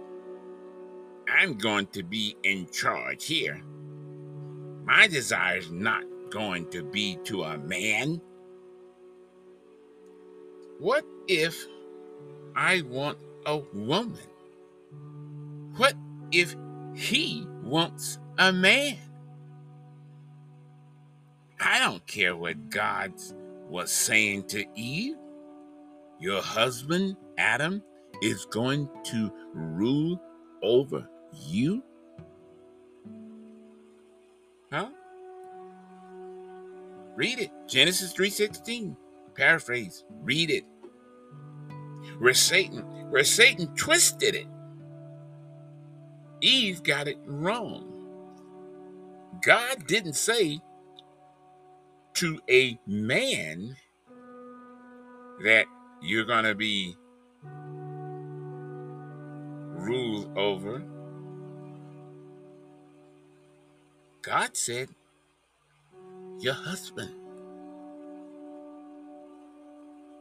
I'm 1.29 1.55
going 1.55 1.87
to 1.89 2.03
be 2.03 2.37
in 2.45 2.69
charge 2.71 3.25
here. 3.25 3.63
My 4.85 5.07
desire 5.07 5.57
is 5.57 5.73
not 5.73 6.05
going 6.31 6.69
to 6.71 6.85
be 6.85 7.17
to 7.25 7.45
a 7.45 7.57
man. 7.57 8.21
What 10.79 11.05
if 11.27 11.67
I 12.55 12.83
want 12.83 13.19
a 13.47 13.59
woman? 13.73 14.19
What 15.77 15.95
if 16.33 16.55
he 16.95 17.47
wants 17.63 18.19
a 18.39 18.53
man? 18.53 18.99
I 21.59 21.79
don't 21.79 22.07
care 22.07 22.37
what 22.37 22.69
God 22.69 23.15
was 23.69 23.91
saying 23.91 24.49
to 24.49 24.65
Eve. 24.75 25.17
Your 26.21 26.43
husband, 26.43 27.17
Adam, 27.39 27.83
is 28.23 28.45
going 28.47 28.89
to 29.05 29.33
rule 29.55 30.21
over 30.63 31.09
you? 31.33 31.83
Huh? 34.71 34.91
Read 37.15 37.39
it. 37.39 37.51
Genesis 37.67 38.13
3:16. 38.13 38.97
Paraphrase. 39.37 40.05
Read 40.23 40.51
it. 40.51 40.65
Where 42.19 42.35
Satan, 42.35 42.83
where 43.11 43.25
Satan 43.25 43.75
twisted 43.77 44.35
it. 44.35 44.47
Eve 46.41 46.83
got 46.83 47.09
it 47.09 47.19
wrong. 47.27 47.93
God 49.45 49.87
didn't 49.87 50.15
say 50.15 50.61
to 52.15 52.41
a 52.49 52.79
man 52.87 53.77
that 55.45 55.67
you're 56.01 56.25
going 56.25 56.45
to 56.45 56.55
be 56.55 56.97
ruled 59.75 60.37
over. 60.37 60.83
God 64.23 64.57
said, 64.57 64.89
your 66.39 66.55
husband. 66.55 67.26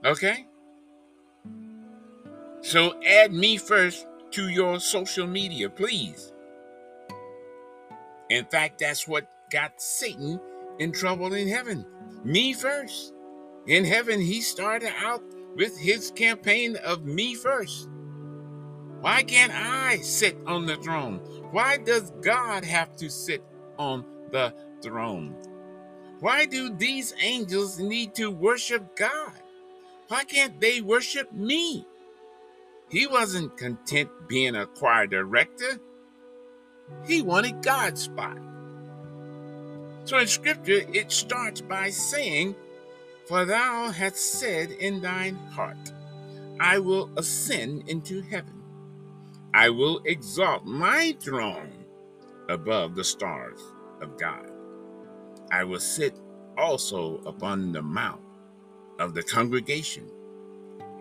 Okay? 0.06 0.46
So 2.62 3.02
add 3.04 3.34
me 3.34 3.58
first 3.58 4.08
to 4.32 4.50
your 4.50 4.80
social 4.80 5.28
media, 5.28 5.70
please. 5.70 6.32
In 8.30 8.46
fact, 8.46 8.80
that's 8.80 9.08
what 9.08 9.30
got 9.52 9.82
Satan 9.82 10.40
in 10.80 10.92
trouble 10.92 11.34
in 11.34 11.48
heaven. 11.48 11.86
Me 12.24 12.54
first. 12.54 13.14
In 13.68 13.84
heaven, 13.84 14.20
he 14.20 14.42
started 14.42 14.92
out 14.98 15.24
with 15.56 15.78
his 15.78 16.12
campaign 16.12 16.76
of 16.78 17.06
me 17.06 17.34
first. 17.36 17.90
Why 19.02 19.24
can't 19.24 19.54
I 19.54 19.98
sit 19.98 20.38
on 20.46 20.66
the 20.66 20.76
throne? 20.78 21.20
Why 21.52 21.78
does 21.78 22.12
God 22.22 22.66
have 22.66 22.96
to 22.98 23.10
sit 23.10 23.44
on 23.78 24.04
the 24.32 24.54
throne? 24.82 25.36
Why 26.20 26.46
do 26.46 26.76
these 26.76 27.14
angels 27.22 27.80
need 27.80 28.16
to 28.16 28.32
worship 28.32 28.96
God? 28.96 29.34
Why 30.08 30.24
can't 30.24 30.60
they 30.60 30.82
worship 30.82 31.32
me? 31.34 31.86
He 32.90 33.08
wasn't 33.08 33.58
content 33.58 34.10
being 34.28 34.56
a 34.56 34.68
choir 34.68 35.08
director. 35.08 35.80
He 37.08 37.22
wanted 37.22 37.64
God's 37.64 38.04
spot. 38.04 38.38
So 40.04 40.20
in 40.20 40.28
scripture, 40.28 40.82
it 40.94 41.12
starts 41.12 41.62
by 41.62 41.90
saying, 41.90 42.56
For 43.28 43.46
thou 43.46 43.90
hast 43.90 44.18
said 44.18 44.70
in 44.70 45.02
thine 45.02 45.36
heart, 45.36 45.92
I 46.60 46.78
will 46.78 47.10
ascend 47.18 47.90
into 47.90 48.22
heaven. 48.22 48.62
I 49.54 49.72
will 49.72 50.02
exalt 50.06 50.66
my 50.66 51.16
throne 51.20 51.86
above 52.50 52.96
the 52.96 53.04
stars 53.04 53.60
of 54.02 54.18
God. 54.18 54.52
I 55.52 55.64
will 55.64 55.80
sit 55.80 56.16
also 56.56 57.18
upon 57.26 57.72
the 57.72 57.82
mount 57.82 58.25
of 59.00 59.14
the 59.14 59.24
congregation 59.24 60.10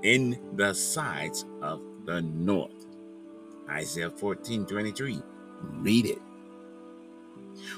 in 0.02 0.38
the 0.56 0.74
sides 0.74 1.44
of 1.62 1.80
the 2.06 2.22
north. 2.22 2.86
Isaiah 3.68 4.10
14 4.10 4.66
23. 4.66 5.22
Read 5.82 6.06
it. 6.06 6.22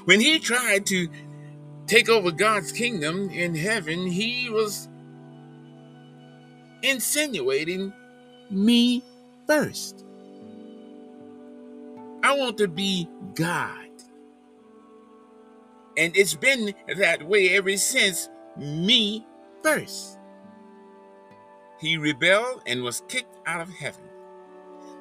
When 0.05 0.19
he 0.19 0.39
tried 0.39 0.85
to 0.87 1.07
take 1.87 2.09
over 2.09 2.31
God's 2.31 2.71
kingdom 2.71 3.29
in 3.29 3.55
heaven, 3.55 4.07
he 4.07 4.49
was 4.49 4.89
insinuating 6.83 7.93
me 8.49 9.03
first. 9.47 10.05
I 12.23 12.37
want 12.37 12.57
to 12.59 12.67
be 12.67 13.07
God. 13.35 13.87
And 15.97 16.15
it's 16.17 16.35
been 16.35 16.73
that 16.97 17.23
way 17.23 17.55
ever 17.55 17.77
since 17.77 18.29
me 18.57 19.26
first. 19.63 20.17
He 21.79 21.97
rebelled 21.97 22.63
and 22.65 22.83
was 22.83 23.03
kicked 23.07 23.37
out 23.45 23.61
of 23.61 23.69
heaven. 23.69 24.03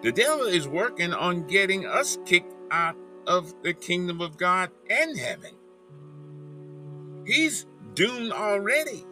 The 0.03 0.13
devil 0.13 0.47
is 0.47 0.69
working 0.69 1.13
on 1.13 1.47
getting 1.47 1.87
us 1.87 2.19
kicked 2.27 2.55
out 2.71 2.97
of 3.27 3.55
the 3.63 3.73
kingdom 3.73 4.21
of 4.21 4.37
God 4.37 4.71
and 4.91 5.19
heaven. 5.19 5.55
He's 7.27 7.67
doomed 7.95 8.33
already. 8.33 9.05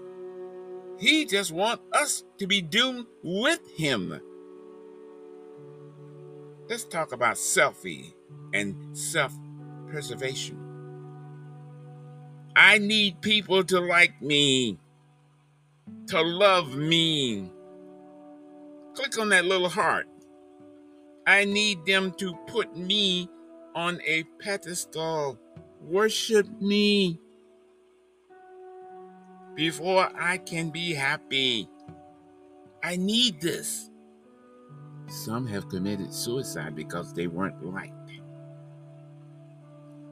He 0.99 1.25
just 1.25 1.53
wants 1.53 1.83
us 1.93 2.25
to 2.39 2.47
be 2.47 2.61
doomed 2.63 3.07
with 3.23 3.61
him. 3.77 4.21
Let's 6.69 6.85
talk 6.85 7.13
about 7.13 7.37
selfie 7.37 8.15
and 8.53 8.97
self 8.97 9.33
preservation. 9.89 10.59
I 12.57 12.79
need 12.79 13.21
people 13.21 13.65
to 13.65 13.81
like 13.81 14.23
me, 14.23 14.79
to 16.09 16.21
love 16.21 16.77
me. 16.77 17.51
Click 18.95 19.19
on 19.19 19.29
that 19.31 19.45
little 19.45 19.69
heart. 19.69 20.07
I 21.27 21.45
need 21.45 21.85
them 21.87 22.13
to 22.19 22.35
put 22.47 22.77
me 22.77 23.29
on 23.75 24.01
a 24.07 24.25
pedestal. 24.41 25.39
Worship 25.81 26.47
me 26.61 27.19
before 29.55 30.11
I 30.19 30.39
can 30.39 30.71
be 30.71 30.95
happy. 30.95 31.69
I 32.83 32.97
need 32.97 33.41
this. 33.41 33.91
Some 35.07 35.47
have 35.47 35.69
committed 35.69 36.13
suicide 36.13 36.75
because 36.75 37.13
they 37.13 37.27
weren't 37.27 37.65
liked. 37.65 37.93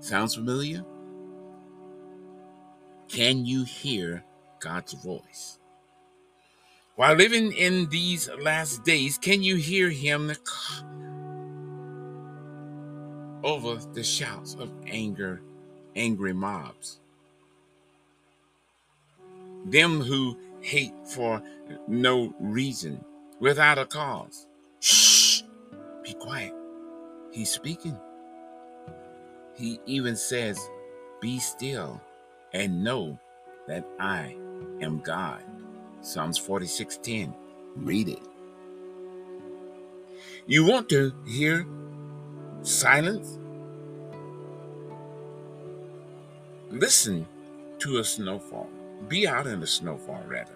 Sounds 0.01 0.35
familiar? 0.35 0.85
Can 3.09 3.45
you 3.45 3.65
hear 3.65 4.25
God's 4.61 4.95
voice? 4.95 5.59
While 6.97 7.15
living 7.15 7.53
in 7.53 7.89
these 7.89 8.29
last 8.39 8.85
days, 8.85 9.17
can 9.17 9.43
you 9.43 9.57
hear 9.57 9.89
Him 9.89 10.33
over 13.43 13.77
the 13.95 14.05
shouts 14.05 14.55
of 14.55 14.71
anger, 14.87 15.41
angry 15.97 16.35
mobs? 16.35 17.01
Them 19.65 20.03
who 20.03 20.39
hate 20.61 20.93
for 21.07 21.43
no 21.89 22.35
reason, 22.39 23.03
without 23.41 23.79
a 23.79 23.87
cause. 23.87 24.47
Shh, 24.81 25.43
be 26.03 26.13
quiet. 26.13 26.53
He's 27.31 27.51
speaking. 27.51 27.97
He 29.55 29.81
even 29.87 30.15
says, 30.15 30.61
Be 31.23 31.39
still 31.39 32.03
and 32.53 32.85
know 32.85 33.19
that 33.67 33.87
I 33.99 34.37
am 34.83 35.01
God. 35.01 35.43
Psalms 36.03 36.39
46:10. 36.39 37.35
Read 37.77 38.09
it. 38.11 38.23
You 40.47 40.67
want 40.67 40.89
to 40.91 41.13
hear 41.27 41.67
silence? 42.63 43.39
Listen 46.71 47.27
to 47.81 47.99
a 47.99 48.05
snowfall. 48.05 48.69
Be 49.09 49.29
out 49.29 49.47
in 49.47 49.61
the 49.61 49.67
snowfall, 49.67 50.25
rather. 50.29 50.55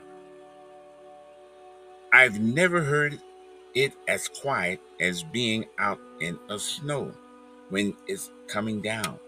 I've 2.12 2.40
never 2.40 2.82
heard 2.82 3.20
it 3.74 3.94
as 4.08 4.28
quiet 4.28 4.80
as 5.00 5.22
being 5.24 5.66
out 5.78 6.00
in 6.20 6.38
a 6.50 6.58
snow 6.58 7.12
when 7.70 7.96
it's 8.08 8.30
coming 8.48 8.82
down. 8.82 9.18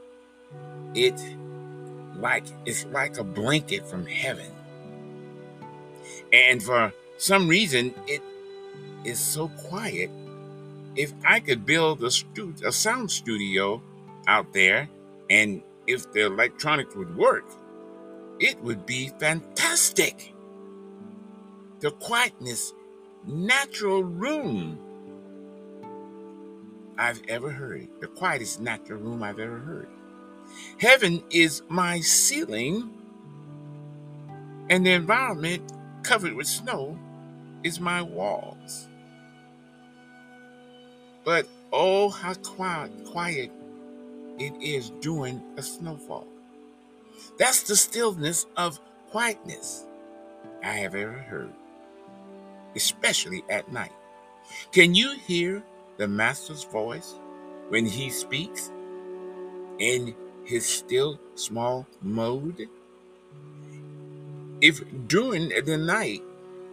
it 0.95 1.21
like 2.17 2.45
it's 2.67 2.87
like 2.87 3.19
a 3.19 3.25
blanket 3.25 3.87
from 3.89 4.07
heaven. 4.07 4.51
And 6.33 6.63
for 6.63 6.93
some 7.17 7.49
reason, 7.49 7.95
it 8.07 8.23
is 9.05 9.19
so 9.19 9.49
quiet. 9.49 10.11
If 10.97 11.13
I 11.27 11.41
could 11.41 11.65
build 11.65 12.03
a, 12.03 12.11
stu- 12.11 12.55
a 12.65 12.73
sound 12.73 13.11
studio 13.11 13.83
out 14.27 14.53
there, 14.53 14.89
and 15.31 15.63
if 15.87 16.11
the 16.13 16.27
electronics 16.27 16.95
would 16.95 17.17
work, 17.17 17.45
it 18.41 18.63
would 18.63 18.87
be 18.87 19.11
fantastic. 19.19 20.35
The 21.81 21.91
quietness, 21.93 22.73
natural 23.27 24.03
room 24.03 24.79
I've 26.99 27.23
ever 27.29 27.51
heard. 27.51 27.89
The 28.01 28.09
quietest 28.09 28.61
natural 28.61 29.01
room 29.01 29.23
I've 29.23 29.39
ever 29.39 29.59
heard. 29.59 29.89
Heaven 30.79 31.23
is 31.31 31.63
my 31.69 32.01
ceiling, 32.01 32.91
and 34.69 34.85
the 34.85 34.91
environment 34.91 35.73
covered 36.09 36.33
with 36.33 36.47
snow 36.47 36.99
is 37.63 37.79
my 37.79 38.01
walls. 38.01 38.89
But 41.23 41.47
oh, 41.71 42.09
how 42.09 42.33
quiet, 42.33 42.91
quiet 43.05 43.53
it 44.39 44.55
is 44.59 44.89
during 45.01 45.43
a 45.59 45.63
snowfall. 45.63 46.27
That's 47.39 47.63
the 47.65 47.77
stillness 47.77 48.47
of 48.57 48.81
quietness 49.11 49.85
I 50.65 50.79
have 50.79 50.95
ever 50.95 51.13
heard, 51.13 51.53
especially 52.75 53.45
at 53.51 53.71
night. 53.71 53.93
Can 54.73 54.95
you 54.95 55.15
hear 55.27 55.63
the 55.99 56.09
Master's 56.09 56.65
voice 56.65 57.17
when 57.69 57.85
he 57.85 58.09
speaks 58.09 58.73
in 59.79 60.15
his 60.47 60.65
still 60.65 61.21
small 61.35 61.87
mode? 62.01 62.67
If 64.61 64.83
during 65.07 65.51
the 65.65 65.79
night, 65.79 66.23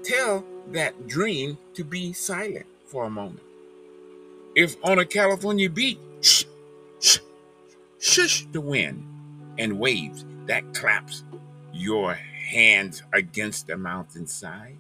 tell 0.04 0.44
that 0.72 1.08
dream 1.08 1.58
to 1.76 1.84
be 1.84 2.14
silent 2.14 2.66
for 2.88 3.06
a 3.06 3.10
moment. 3.10 3.44
If 4.56 4.76
on 4.84 5.00
a 5.00 5.06
California 5.06 5.70
beach, 5.70 6.00
shh, 6.22 6.46
shh, 7.00 7.20
shush 8.00 8.46
the 8.52 8.62
wind 8.62 9.04
and 9.60 9.80
waves 9.80 10.26
that 10.48 10.74
claps 10.74 11.24
your 11.74 12.14
hands 12.16 13.04
against 13.14 13.68
the 13.68 13.78
mountainside. 13.78 14.80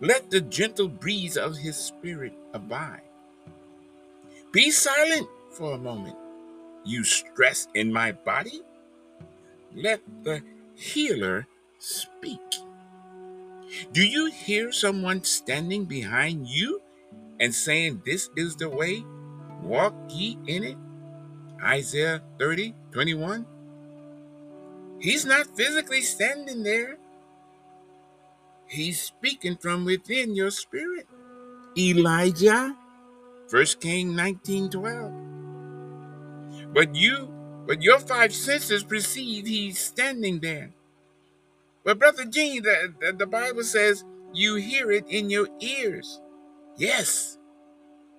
Let 0.00 0.30
the 0.30 0.40
gentle 0.40 0.88
breeze 0.88 1.36
of 1.36 1.56
his 1.56 1.76
spirit 1.76 2.32
abide. 2.54 3.02
Be 4.52 4.70
silent 4.70 5.28
for 5.52 5.72
a 5.74 5.78
moment, 5.78 6.16
you 6.84 7.04
stress 7.04 7.68
in 7.74 7.92
my 7.92 8.12
body. 8.12 8.62
Let 9.74 10.00
the 10.24 10.42
healer 10.74 11.46
speak. 11.78 12.40
Do 13.92 14.02
you 14.02 14.30
hear 14.30 14.72
someone 14.72 15.24
standing 15.24 15.84
behind 15.84 16.48
you 16.48 16.82
and 17.40 17.54
saying, 17.54 18.02
This 18.04 18.30
is 18.36 18.56
the 18.56 18.68
way, 18.68 19.04
walk 19.62 19.94
ye 20.08 20.38
in 20.46 20.64
it? 20.64 20.76
Isaiah 21.62 22.22
30, 22.38 22.74
21. 22.92 23.46
He's 25.00 25.24
not 25.24 25.56
physically 25.56 26.02
standing 26.02 26.62
there. 26.62 26.98
He's 28.66 29.00
speaking 29.00 29.56
from 29.56 29.84
within 29.84 30.34
your 30.34 30.50
spirit. 30.50 31.06
Elijah, 31.78 32.76
1 33.50 33.66
King 33.80 34.16
19, 34.16 34.70
12. 34.70 35.12
But 36.74 36.94
you, 36.94 37.32
but 37.66 37.82
your 37.82 37.98
five 37.98 38.34
senses 38.34 38.84
perceive 38.84 39.46
he's 39.46 39.78
standing 39.78 40.40
there. 40.40 40.70
But 41.88 42.00
Brother 42.00 42.26
Gene, 42.26 42.62
the, 42.62 42.92
the, 43.00 43.12
the 43.14 43.26
Bible 43.26 43.62
says 43.62 44.04
you 44.34 44.56
hear 44.56 44.92
it 44.92 45.06
in 45.08 45.30
your 45.30 45.48
ears. 45.60 46.20
Yes. 46.76 47.38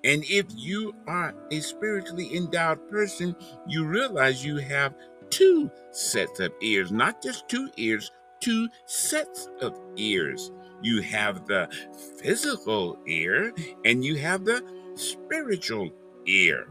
And 0.03 0.23
if 0.27 0.47
you 0.55 0.95
are 1.07 1.35
a 1.51 1.59
spiritually 1.59 2.35
endowed 2.35 2.89
person, 2.89 3.35
you 3.67 3.85
realize 3.85 4.43
you 4.43 4.57
have 4.57 4.95
two 5.29 5.69
sets 5.91 6.39
of 6.39 6.51
ears, 6.63 6.91
not 6.91 7.21
just 7.21 7.47
two 7.47 7.69
ears, 7.77 8.09
two 8.39 8.69
sets 8.87 9.47
of 9.61 9.79
ears. 9.97 10.51
You 10.81 11.03
have 11.03 11.45
the 11.45 11.69
physical 12.17 12.97
ear 13.05 13.53
and 13.85 14.03
you 14.03 14.15
have 14.15 14.45
the 14.45 14.63
spiritual 14.95 15.91
ear. 16.25 16.67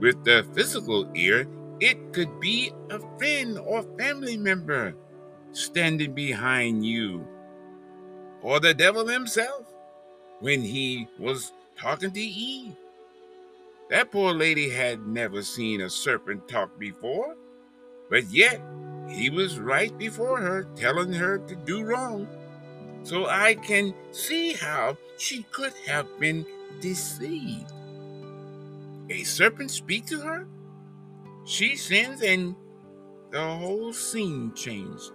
With 0.00 0.24
the 0.24 0.48
physical 0.54 1.06
ear, 1.14 1.46
it 1.80 2.14
could 2.14 2.40
be 2.40 2.72
a 2.88 2.98
friend 3.18 3.58
or 3.58 3.82
family 3.98 4.38
member 4.38 4.94
standing 5.54 6.12
behind 6.12 6.84
you, 6.84 7.26
or 8.42 8.60
the 8.60 8.74
devil 8.74 9.06
himself 9.06 9.66
when 10.40 10.60
he 10.60 11.08
was 11.18 11.52
talking 11.78 12.10
to 12.12 12.20
Eve. 12.20 12.76
That 13.90 14.10
poor 14.10 14.32
lady 14.34 14.68
had 14.68 15.06
never 15.06 15.42
seen 15.42 15.80
a 15.80 15.90
serpent 15.90 16.48
talk 16.48 16.78
before, 16.78 17.36
but 18.10 18.24
yet 18.30 18.60
he 19.08 19.30
was 19.30 19.58
right 19.58 19.96
before 19.98 20.40
her, 20.40 20.64
telling 20.76 21.12
her 21.12 21.38
to 21.38 21.54
do 21.54 21.82
wrong. 21.82 22.26
So 23.02 23.26
I 23.26 23.54
can 23.54 23.94
see 24.12 24.54
how 24.54 24.96
she 25.18 25.44
could 25.52 25.74
have 25.86 26.06
been 26.18 26.46
deceived. 26.80 27.72
A 29.10 29.22
serpent 29.22 29.70
speak 29.70 30.06
to 30.06 30.20
her? 30.20 30.46
She 31.44 31.76
sins 31.76 32.22
and 32.22 32.56
the 33.30 33.42
whole 33.42 33.92
scene 33.92 34.52
changed. 34.54 35.12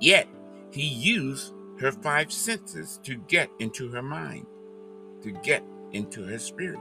Yet 0.00 0.28
he 0.72 0.86
used 0.86 1.52
her 1.80 1.92
five 1.92 2.32
senses 2.32 2.98
to 3.04 3.16
get 3.16 3.50
into 3.58 3.90
her 3.90 4.02
mind, 4.02 4.46
to 5.22 5.32
get 5.32 5.62
into 5.92 6.24
her 6.24 6.38
spirit. 6.38 6.80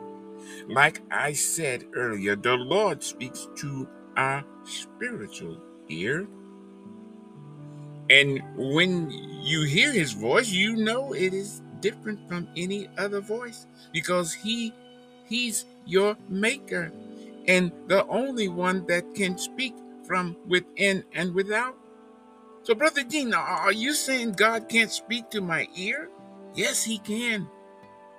Like 0.68 1.02
I 1.12 1.34
said 1.34 1.86
earlier, 1.96 2.36
the 2.36 2.56
Lord 2.56 3.04
speaks 3.04 3.48
to 3.58 3.88
our 4.18 4.44
spiritual 4.64 5.62
ear. 5.90 6.28
And 8.10 8.42
when 8.56 9.12
you 9.44 9.64
hear 9.64 9.92
his 9.92 10.14
voice, 10.14 10.50
you 10.50 10.76
know 10.76 11.14
it 11.14 11.34
is 11.34 11.62
different 11.82 12.28
from 12.28 12.48
any 12.58 12.90
other 12.98 13.22
voice 13.22 13.68
because 13.94 14.34
he 14.34 14.74
he's 15.28 15.66
your 15.86 16.18
maker 16.28 16.92
and 17.48 17.72
the 17.88 18.06
only 18.08 18.48
one 18.48 18.86
that 18.88 19.14
can 19.16 19.38
speak 19.38 19.74
from 20.06 20.36
within 20.48 21.04
and 21.14 21.34
without. 21.34 21.78
So, 22.64 22.76
Brother 22.76 23.04
Gene, 23.04 23.34
are 23.34 23.72
you 23.74 23.94
saying 23.94 24.34
God 24.34 24.70
can't 24.70 24.92
speak 24.92 25.30
to 25.32 25.42
my 25.42 25.68
ear? 25.76 26.10
Yes, 26.56 26.84
He 26.84 27.00
can. 27.00 27.48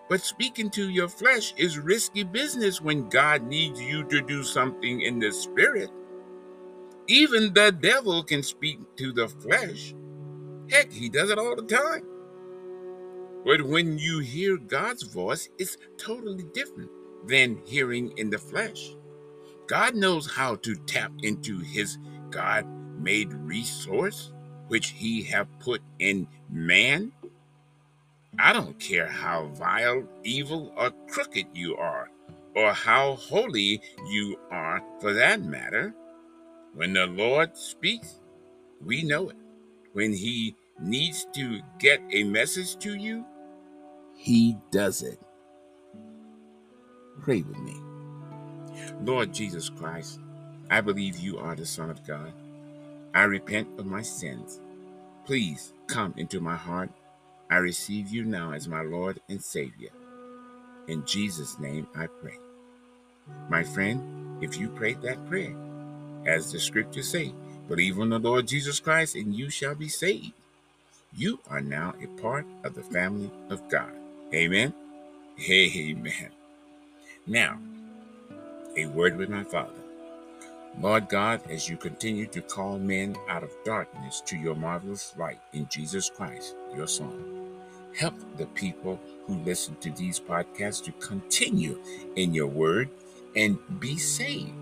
But 0.08 0.22
speaking 0.22 0.70
to 0.70 0.90
your 0.90 1.08
flesh 1.08 1.54
is 1.56 1.78
risky 1.78 2.24
business 2.24 2.80
when 2.80 3.08
God 3.08 3.44
needs 3.44 3.80
you 3.80 4.04
to 4.04 4.20
do 4.22 4.42
something 4.44 5.02
in 5.02 5.18
the 5.18 5.32
spirit. 5.32 5.90
Even 7.08 7.54
the 7.54 7.72
devil 7.72 8.22
can 8.24 8.42
speak 8.42 8.80
to 8.96 9.12
the 9.12 9.28
flesh. 9.28 9.94
Heck, 10.70 10.92
he 10.92 11.08
does 11.08 11.30
it 11.30 11.38
all 11.38 11.56
the 11.56 11.62
time. 11.64 12.04
But 13.44 13.62
when 13.62 13.98
you 13.98 14.20
hear 14.20 14.58
God's 14.58 15.04
voice, 15.04 15.48
it's 15.58 15.78
totally 15.98 16.44
different 16.54 16.90
than 17.26 17.60
hearing 17.66 18.12
in 18.18 18.30
the 18.30 18.38
flesh. 18.38 18.96
God 19.68 19.96
knows 19.96 20.30
how 20.30 20.56
to 20.56 20.76
tap 20.86 21.12
into 21.22 21.60
his 21.60 21.98
God 22.30 22.66
made 23.02 23.32
resource 23.32 24.32
which 24.68 24.90
he 24.90 25.22
have 25.24 25.46
put 25.60 25.82
in 25.98 26.26
man? 26.48 27.12
I 28.38 28.52
don't 28.52 28.78
care 28.78 29.08
how 29.08 29.48
vile, 29.48 30.04
evil, 30.22 30.72
or 30.76 30.92
crooked 31.08 31.46
you 31.54 31.76
are, 31.76 32.10
or 32.54 32.72
how 32.72 33.16
holy 33.16 33.82
you 34.08 34.38
are 34.50 34.82
for 35.00 35.12
that 35.14 35.42
matter. 35.42 35.94
When 36.74 36.92
the 36.92 37.06
Lord 37.06 37.56
speaks, 37.56 38.20
we 38.84 39.02
know 39.02 39.30
it. 39.30 39.36
When 39.92 40.12
he 40.12 40.54
needs 40.80 41.26
to 41.34 41.60
get 41.78 42.00
a 42.12 42.24
message 42.24 42.76
to 42.78 42.94
you, 42.94 43.24
he 44.14 44.56
does 44.70 45.02
it. 45.02 45.18
Pray 47.20 47.42
with 47.42 47.58
me. 47.58 47.76
Lord 49.02 49.34
Jesus 49.34 49.68
Christ, 49.68 50.20
I 50.70 50.80
believe 50.80 51.18
you 51.18 51.38
are 51.38 51.56
the 51.56 51.66
Son 51.66 51.90
of 51.90 52.06
God. 52.06 52.32
I 53.14 53.24
repent 53.24 53.68
of 53.78 53.86
my 53.86 54.02
sins. 54.02 54.60
Please 55.24 55.72
come 55.86 56.14
into 56.16 56.40
my 56.40 56.56
heart. 56.56 56.90
I 57.50 57.56
receive 57.56 58.08
you 58.08 58.24
now 58.24 58.52
as 58.52 58.68
my 58.68 58.82
Lord 58.82 59.20
and 59.28 59.42
Savior. 59.42 59.90
In 60.88 61.04
Jesus' 61.04 61.58
name 61.58 61.86
I 61.96 62.06
pray. 62.06 62.38
My 63.48 63.62
friend, 63.64 64.42
if 64.42 64.58
you 64.58 64.68
prayed 64.68 65.02
that 65.02 65.26
prayer, 65.28 65.54
as 66.26 66.52
the 66.52 66.60
scriptures 66.60 67.10
say, 67.10 67.32
believe 67.68 67.98
on 67.98 68.10
the 68.10 68.18
Lord 68.18 68.46
Jesus 68.48 68.80
Christ 68.80 69.16
and 69.16 69.34
you 69.34 69.50
shall 69.50 69.74
be 69.74 69.88
saved. 69.88 70.32
You 71.16 71.40
are 71.48 71.60
now 71.60 71.94
a 72.02 72.06
part 72.20 72.46
of 72.64 72.74
the 72.74 72.82
family 72.82 73.30
of 73.50 73.68
God. 73.68 73.92
Amen. 74.34 74.72
Amen. 75.50 76.30
Now, 77.26 77.58
a 78.76 78.86
word 78.86 79.16
with 79.16 79.28
my 79.28 79.44
Father. 79.44 79.79
Lord 80.78 81.08
God, 81.08 81.42
as 81.50 81.68
you 81.68 81.76
continue 81.76 82.26
to 82.26 82.40
call 82.40 82.78
men 82.78 83.16
out 83.28 83.42
of 83.42 83.50
darkness 83.64 84.22
to 84.26 84.36
your 84.36 84.54
marvelous 84.54 85.14
light 85.18 85.40
in 85.52 85.66
Jesus 85.68 86.08
Christ, 86.08 86.54
your 86.74 86.86
Son, 86.86 87.50
help 87.98 88.14
the 88.36 88.46
people 88.46 88.98
who 89.26 89.34
listen 89.40 89.74
to 89.76 89.90
these 89.90 90.20
podcasts 90.20 90.82
to 90.84 90.92
continue 90.92 91.82
in 92.16 92.32
your 92.32 92.46
word 92.46 92.88
and 93.36 93.58
be 93.80 93.96
saved. 93.98 94.54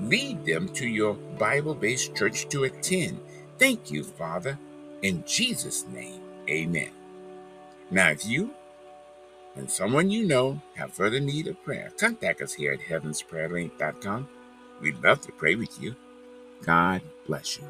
Lead 0.00 0.44
them 0.44 0.68
to 0.70 0.86
your 0.86 1.14
Bible 1.14 1.74
based 1.74 2.14
church 2.14 2.48
to 2.48 2.64
attend. 2.64 3.20
Thank 3.58 3.90
you, 3.90 4.04
Father. 4.04 4.58
In 5.02 5.24
Jesus' 5.26 5.86
name, 5.86 6.20
amen. 6.48 6.90
Now, 7.90 8.10
if 8.10 8.26
you 8.26 8.50
and 9.54 9.70
someone 9.70 10.10
you 10.10 10.26
know 10.26 10.60
have 10.74 10.92
further 10.92 11.20
need 11.20 11.46
of 11.46 11.62
prayer, 11.62 11.90
contact 11.98 12.42
us 12.42 12.54
here 12.54 12.72
at 12.72 12.80
heavensprayerlink.com. 12.80 14.28
We'd 14.80 15.02
love 15.02 15.20
to 15.22 15.32
pray 15.32 15.56
with 15.56 15.80
you. 15.82 15.96
God 16.64 17.02
bless 17.26 17.58
you. 17.58 17.64